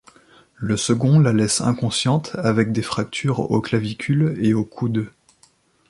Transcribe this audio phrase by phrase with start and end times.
[0.57, 5.11] Le second la laisse inconsciente avec des fractures aux clavicules et au coude.